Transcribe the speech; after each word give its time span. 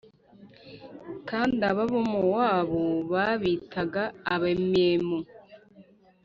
kandi 1.29 1.61
Abamowabu 1.71 2.83
babitaga 3.11 4.03
Abemimu. 4.33 5.19